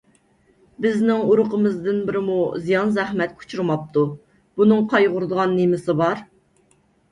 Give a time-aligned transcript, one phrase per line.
[0.85, 4.05] بىزنىڭ ئۇرۇقىمىزدىن بىرىمۇ زىيان- زەخمەتكە ئۇچرىماپتۇ.
[4.63, 6.27] بۇنىڭ قايغۇرىدىغان نېمىسى بار؟